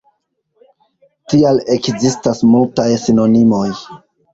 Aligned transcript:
Tial 1.35 1.61
ekzistas 1.77 2.45
multaj 2.57 2.91
sinonimoj. 3.07 3.67